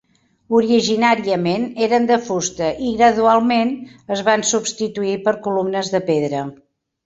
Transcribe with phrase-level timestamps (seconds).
[0.59, 3.77] Originàriament eren de fusta i gradualment
[4.19, 6.45] es van substituir per columnes de pedra.